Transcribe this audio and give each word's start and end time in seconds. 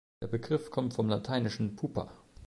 Der 0.23 0.27
Begriff 0.27 0.71
kommt 0.71 0.95
vom 0.95 1.09
lateinischen 1.09 1.75
"pupa". 1.75 2.11